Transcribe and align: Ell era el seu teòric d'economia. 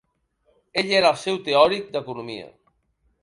Ell 0.81 0.89
era 0.99 1.11
el 1.15 1.19
seu 1.25 1.37
teòric 1.49 1.93
d'economia. 1.97 2.51